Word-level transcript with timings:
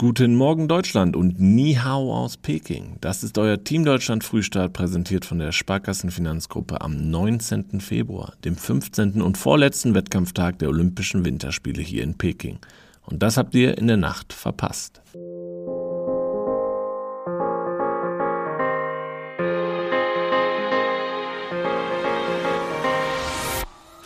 Guten 0.00 0.34
Morgen 0.34 0.66
Deutschland 0.66 1.14
und 1.14 1.38
Ni 1.38 1.74
Hao 1.74 2.14
aus 2.14 2.38
Peking. 2.38 2.96
Das 3.02 3.22
ist 3.22 3.36
euer 3.36 3.62
Team 3.62 3.84
Deutschland 3.84 4.24
Frühstart, 4.24 4.72
präsentiert 4.72 5.26
von 5.26 5.38
der 5.38 5.52
Sparkassenfinanzgruppe 5.52 6.80
am 6.80 7.10
19. 7.10 7.82
Februar, 7.82 8.32
dem 8.42 8.56
15. 8.56 9.20
und 9.20 9.36
vorletzten 9.36 9.94
Wettkampftag 9.94 10.58
der 10.58 10.70
Olympischen 10.70 11.26
Winterspiele 11.26 11.82
hier 11.82 12.02
in 12.02 12.16
Peking. 12.16 12.60
Und 13.02 13.22
das 13.22 13.36
habt 13.36 13.54
ihr 13.54 13.76
in 13.76 13.88
der 13.88 13.98
Nacht 13.98 14.32
verpasst. 14.32 15.02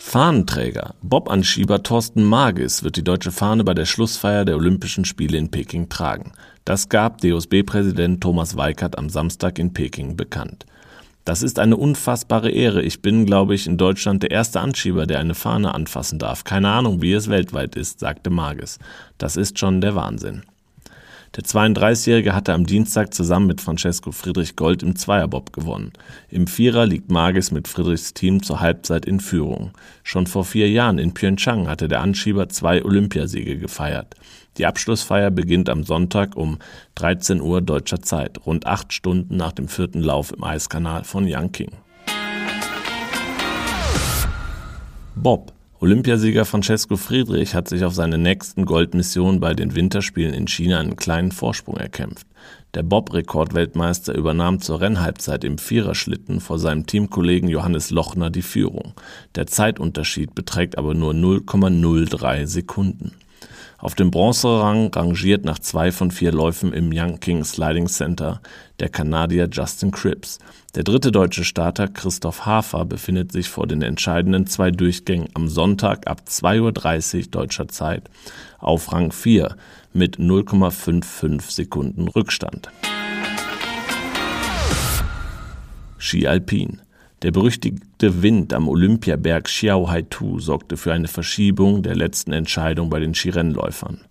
Fahnenträger. 0.07 0.93
Bob-Anschieber 1.01 1.81
Thorsten 1.81 2.23
Magis 2.23 2.83
wird 2.83 2.95
die 2.95 3.03
deutsche 3.03 3.31
Fahne 3.31 3.63
bei 3.63 3.73
der 3.73 3.85
Schlussfeier 3.85 4.45
der 4.45 4.55
Olympischen 4.55 5.03
Spiele 5.03 5.35
in 5.35 5.49
Peking 5.49 5.89
tragen. 5.89 6.31
Das 6.63 6.89
gab 6.89 7.19
DOSB-Präsident 7.21 8.21
Thomas 8.21 8.55
Weikert 8.55 8.99
am 8.99 9.09
Samstag 9.09 9.57
in 9.57 9.73
Peking 9.73 10.15
bekannt. 10.15 10.67
Das 11.25 11.41
ist 11.41 11.57
eine 11.57 11.75
unfassbare 11.75 12.51
Ehre. 12.51 12.83
Ich 12.83 13.01
bin, 13.01 13.25
glaube 13.25 13.55
ich, 13.55 13.65
in 13.65 13.77
Deutschland 13.77 14.21
der 14.21 14.29
erste 14.29 14.61
Anschieber, 14.61 15.07
der 15.07 15.19
eine 15.19 15.33
Fahne 15.33 15.73
anfassen 15.73 16.19
darf. 16.19 16.43
Keine 16.43 16.69
Ahnung, 16.69 17.01
wie 17.01 17.11
es 17.11 17.27
weltweit 17.27 17.75
ist, 17.75 17.99
sagte 17.99 18.29
Magis. 18.29 18.77
Das 19.17 19.35
ist 19.35 19.57
schon 19.57 19.81
der 19.81 19.95
Wahnsinn. 19.95 20.43
Der 21.35 21.43
32-Jährige 21.43 22.33
hatte 22.33 22.53
am 22.53 22.65
Dienstag 22.65 23.13
zusammen 23.13 23.47
mit 23.47 23.59
Francesco 23.59 24.13
Friedrich 24.13 24.55
Gold 24.55 24.81
im 24.83 24.95
Zweierbob 24.95 25.51
gewonnen. 25.51 25.91
Im 26.29 26.47
Vierer 26.47 26.85
liegt 26.85 27.11
Magis 27.11 27.51
mit 27.51 27.67
Friedrichs 27.67 28.13
Team 28.13 28.41
zur 28.41 28.61
Halbzeit 28.61 29.05
in 29.05 29.19
Führung. 29.19 29.71
Schon 30.03 30.27
vor 30.27 30.45
vier 30.45 30.69
Jahren 30.69 30.97
in 30.97 31.13
Pyeongchang 31.13 31.67
hatte 31.67 31.89
der 31.89 31.99
Anschieber 31.99 32.47
zwei 32.47 32.85
Olympiasiege 32.85 33.57
gefeiert. 33.57 34.15
Die 34.57 34.65
Abschlussfeier 34.65 35.29
beginnt 35.29 35.67
am 35.67 35.83
Sonntag 35.83 36.37
um 36.37 36.57
13 36.95 37.41
Uhr 37.41 37.59
deutscher 37.59 38.01
Zeit, 38.01 38.45
rund 38.45 38.65
acht 38.65 38.93
Stunden 38.93 39.35
nach 39.35 39.51
dem 39.51 39.67
vierten 39.67 39.99
Lauf 39.99 40.31
im 40.31 40.41
Eiskanal 40.41 41.03
von 41.03 41.27
Yangqing. 41.27 41.71
Bob 45.15 45.51
Olympiasieger 45.81 46.45
Francesco 46.45 46.95
Friedrich 46.95 47.53
hat 47.53 47.67
sich 47.67 47.83
auf 47.83 47.93
seine 47.93 48.17
nächsten 48.17 48.65
Goldmissionen 48.65 49.41
bei 49.41 49.53
den 49.53 49.75
Winterspielen 49.75 50.33
in 50.33 50.47
China 50.47 50.79
einen 50.79 50.95
kleinen 50.95 51.33
Vorsprung 51.33 51.75
erkämpft. 51.75 52.25
Der 52.75 52.83
Bob-Rekordweltmeister 52.83 54.15
übernahm 54.15 54.61
zur 54.61 54.79
Rennhalbzeit 54.79 55.43
im 55.43 55.57
Viererschlitten 55.57 56.39
vor 56.39 56.59
seinem 56.59 56.85
Teamkollegen 56.85 57.49
Johannes 57.49 57.89
Lochner 57.89 58.29
die 58.29 58.41
Führung. 58.41 58.93
Der 59.35 59.47
Zeitunterschied 59.47 60.33
beträgt 60.33 60.77
aber 60.77 60.93
nur 60.93 61.11
0,03 61.11 62.47
Sekunden. 62.47 63.11
Auf 63.77 63.93
dem 63.93 64.09
Bronzerang 64.09 64.93
rangiert 64.93 65.43
nach 65.43 65.59
zwei 65.59 65.91
von 65.91 66.09
vier 66.09 66.31
Läufen 66.31 66.71
im 66.71 66.91
Young 66.93 67.19
King 67.19 67.43
Sliding 67.43 67.87
Center 67.87 68.41
der 68.79 68.89
Kanadier 68.89 69.49
Justin 69.51 69.91
Cripps. 69.91 70.39
Der 70.75 70.83
dritte 70.83 71.11
deutsche 71.11 71.43
Starter 71.43 71.89
Christoph 71.89 72.45
Hafer 72.45 72.85
befindet 72.85 73.31
sich 73.33 73.49
vor 73.49 73.67
den 73.67 73.81
entscheidenden 73.81 74.47
zwei 74.47 74.71
Durchgängen 74.71 75.27
am 75.33 75.49
Sonntag 75.49 76.07
ab 76.07 76.21
2.30 76.27 77.17
Uhr 77.17 77.31
deutscher 77.31 77.67
Zeit 77.67 78.09
auf 78.59 78.93
Rang 78.93 79.11
4 79.11 79.55
mit 79.93 80.17
0,55 80.19 81.51
Sekunden 81.51 82.07
Rückstand. 82.07 82.69
Ski 85.97 86.27
Alpin 86.27 86.81
der 87.25 87.31
berüchtigte 87.31 88.21
Wind 88.21 88.53
am 88.53 88.69
Olympiaberg 88.69 89.45
Xiao 89.45 89.89
Haitu 89.89 90.39
sorgte 90.39 90.77
für 90.77 90.93
eine 90.93 91.07
Verschiebung 91.07 91.81
der 91.81 91.95
letzten 91.95 92.31
Entscheidung 92.31 92.91
bei 92.91 92.99
den 92.99 93.15
Skirennläufern 93.15 94.01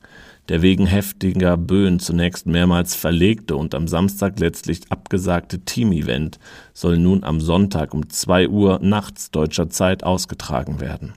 der 0.48 0.60
wegen 0.60 0.86
heftiger 0.86 1.56
Böen 1.56 1.98
zunächst 1.98 2.46
mehrmals 2.46 2.94
verlegte 2.94 3.56
und 3.56 3.74
am 3.74 3.88
Samstag 3.88 4.38
letztlich 4.38 4.80
abgesagte 4.90 5.60
Team-Event 5.60 6.38
soll 6.74 6.98
nun 6.98 7.24
am 7.24 7.40
Sonntag 7.40 7.94
um 7.94 8.08
2 8.10 8.48
Uhr 8.48 8.78
nachts 8.82 9.30
deutscher 9.30 9.70
Zeit 9.70 10.04
ausgetragen 10.04 10.80
werden. 10.80 11.14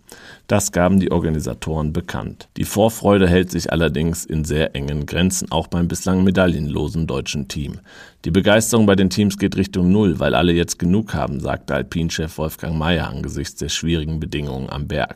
Das 0.47 0.71
gaben 0.71 0.99
die 0.99 1.11
Organisatoren 1.11 1.91
bekannt. 1.91 2.47
Die 2.55 2.63
Vorfreude 2.63 3.27
hält 3.27 3.51
sich 3.51 3.71
allerdings 3.71 4.23
in 4.23 4.45
sehr 4.45 4.75
engen 4.75 5.05
Grenzen, 5.05 5.51
auch 5.51 5.67
beim 5.67 5.89
bislang 5.89 6.23
medaillenlosen 6.23 7.05
deutschen 7.05 7.49
Team. 7.49 7.79
Die 8.27 8.31
Begeisterung 8.31 8.85
bei 8.85 8.97
den 8.97 9.09
Teams 9.09 9.37
geht 9.37 9.55
Richtung 9.55 9.89
Null, 9.89 10.19
weil 10.19 10.35
alle 10.35 10.51
jetzt 10.51 10.77
genug 10.79 11.13
haben, 11.13 11.39
sagte 11.39 11.75
Alpinchef 11.75 12.37
Wolfgang 12.37 12.77
Mayer 12.77 13.07
angesichts 13.07 13.55
der 13.55 13.69
schwierigen 13.69 14.19
Bedingungen 14.19 14.69
am 14.69 14.85
Berg. 14.85 15.15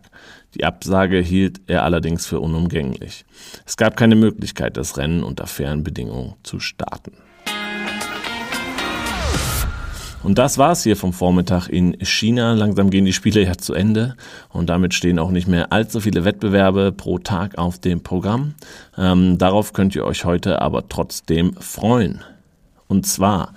Die 0.55 0.63
Absage 0.63 1.19
hielt 1.19 1.59
er 1.67 1.83
allerdings 1.83 2.25
für 2.25 2.39
unumgänglich. 2.39 3.25
Es 3.65 3.75
gab 3.75 3.97
keine 3.97 4.15
Möglichkeit, 4.15 4.77
das 4.77 4.97
Rennen 4.97 5.23
unter 5.23 5.45
fairen 5.45 5.83
Bedingungen 5.83 6.35
zu 6.43 6.61
starten. 6.61 7.11
Und 10.23 10.37
das 10.37 10.57
war's 10.57 10.83
hier 10.83 10.95
vom 10.95 11.11
Vormittag 11.11 11.67
in 11.67 11.97
China. 12.05 12.53
Langsam 12.53 12.91
gehen 12.91 13.03
die 13.03 13.11
Spiele 13.11 13.43
ja 13.43 13.57
zu 13.57 13.73
Ende 13.73 14.15
und 14.47 14.69
damit 14.69 14.93
stehen 14.93 15.19
auch 15.19 15.31
nicht 15.31 15.49
mehr 15.49 15.73
allzu 15.73 15.99
viele 15.99 16.23
Wettbewerbe 16.23 16.93
pro 16.93 17.19
Tag 17.19 17.57
auf 17.57 17.77
dem 17.77 18.03
Programm. 18.03 18.53
Ähm, 18.97 19.37
darauf 19.37 19.73
könnt 19.73 19.97
ihr 19.97 20.05
euch 20.05 20.23
heute 20.23 20.61
aber 20.61 20.87
trotzdem 20.87 21.55
freuen. 21.59 22.23
Und 22.91 23.05
zwar, 23.05 23.53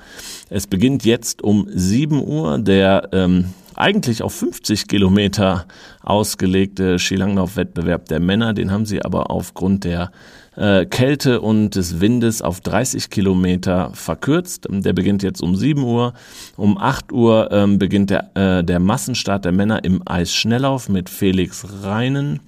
es 0.48 0.68
beginnt 0.68 1.04
jetzt 1.04 1.42
um 1.42 1.66
7 1.68 2.24
Uhr 2.24 2.58
der 2.60 3.08
ähm, 3.12 3.46
eigentlich 3.76 4.22
auf 4.22 4.34
50 4.34 4.88
Kilometer 4.88 5.66
ausgelegte 6.02 6.98
Skilanglauf-Wettbewerb 6.98 8.06
der 8.06 8.20
Männer. 8.20 8.52
Den 8.52 8.70
haben 8.70 8.86
sie 8.86 9.02
aber 9.02 9.30
aufgrund 9.30 9.84
der 9.84 10.10
äh, 10.56 10.86
Kälte 10.86 11.40
und 11.40 11.74
des 11.74 12.00
Windes 12.00 12.42
auf 12.42 12.60
30 12.60 13.10
Kilometer 13.10 13.90
verkürzt. 13.94 14.66
Der 14.70 14.92
beginnt 14.92 15.22
jetzt 15.22 15.42
um 15.42 15.56
7 15.56 15.82
Uhr. 15.82 16.14
Um 16.56 16.78
8 16.78 17.12
Uhr 17.12 17.48
ähm, 17.50 17.78
beginnt 17.78 18.10
der, 18.10 18.30
äh, 18.34 18.64
der 18.64 18.80
Massenstart 18.80 19.44
der 19.44 19.52
Männer 19.52 19.84
im 19.84 20.02
Eisschnelllauf 20.06 20.88
mit 20.88 21.10
Felix 21.10 21.66
Reinen. 21.82 22.40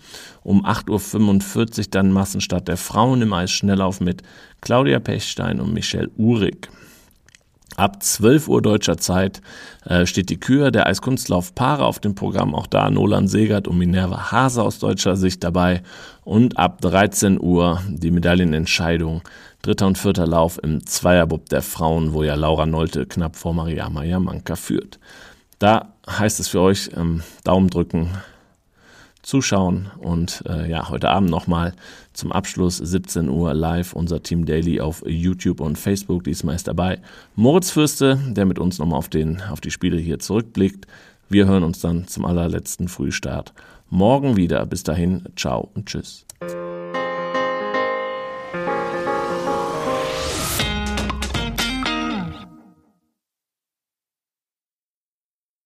Um 0.42 0.64
8.45 0.64 1.78
Uhr 1.78 1.84
dann 1.90 2.12
Massenstart 2.12 2.68
der 2.68 2.76
Frauen 2.76 3.22
im 3.22 3.32
Eisschnelllauf 3.32 4.00
mit 4.00 4.22
Claudia 4.60 5.00
Pechstein 5.00 5.60
und 5.60 5.72
Michelle 5.72 6.10
Uhrig. 6.16 6.68
Ab 7.76 8.02
12 8.02 8.48
Uhr 8.48 8.62
deutscher 8.62 8.96
Zeit 8.96 9.42
äh, 9.84 10.06
steht 10.06 10.30
die 10.30 10.40
Kür 10.40 10.70
der 10.70 10.86
Eiskunstlauf 10.86 11.54
Paare 11.54 11.84
auf 11.84 12.00
dem 12.00 12.14
Programm. 12.14 12.54
Auch 12.54 12.66
da 12.66 12.90
Nolan 12.90 13.28
Segert 13.28 13.68
und 13.68 13.76
Minerva 13.76 14.32
Hase 14.32 14.62
aus 14.62 14.78
deutscher 14.78 15.16
Sicht 15.16 15.44
dabei. 15.44 15.82
Und 16.24 16.58
ab 16.58 16.80
13 16.80 17.38
Uhr 17.38 17.82
die 17.88 18.10
Medaillenentscheidung. 18.10 19.22
Dritter 19.60 19.86
und 19.86 19.98
vierter 19.98 20.26
Lauf 20.26 20.58
im 20.62 20.86
Zweierbub 20.86 21.48
der 21.48 21.60
Frauen, 21.60 22.14
wo 22.14 22.22
ja 22.22 22.34
Laura 22.34 22.66
Nolte 22.66 23.04
knapp 23.04 23.36
vor 23.36 23.52
Mariama 23.52 24.04
Jamanka 24.04 24.56
führt. 24.56 24.98
Da 25.58 25.92
heißt 26.08 26.40
es 26.40 26.48
für 26.48 26.60
euch 26.60 26.90
ähm, 26.96 27.22
Daumen 27.44 27.68
drücken, 27.68 28.10
zuschauen 29.26 29.90
und 29.98 30.44
äh, 30.48 30.70
ja, 30.70 30.88
heute 30.88 31.08
Abend 31.08 31.30
nochmal 31.30 31.74
zum 32.12 32.30
Abschluss 32.30 32.76
17 32.76 33.28
Uhr 33.28 33.54
live 33.54 33.92
unser 33.92 34.22
Team 34.22 34.46
Daily 34.46 34.80
auf 34.80 35.02
YouTube 35.04 35.60
und 35.60 35.76
Facebook. 35.76 36.22
Diesmal 36.22 36.54
ist 36.54 36.68
dabei 36.68 37.00
Moritz 37.34 37.72
Fürste, 37.72 38.20
der 38.28 38.46
mit 38.46 38.60
uns 38.60 38.78
nochmal 38.78 38.98
auf, 38.98 39.08
den, 39.08 39.42
auf 39.50 39.60
die 39.60 39.72
Spiele 39.72 39.98
hier 39.98 40.20
zurückblickt. 40.20 40.86
Wir 41.28 41.46
hören 41.46 41.64
uns 41.64 41.80
dann 41.80 42.06
zum 42.06 42.24
allerletzten 42.24 42.86
Frühstart 42.86 43.52
morgen 43.90 44.36
wieder. 44.36 44.64
Bis 44.64 44.84
dahin, 44.84 45.24
ciao 45.34 45.70
und 45.74 45.86
tschüss. 45.86 46.24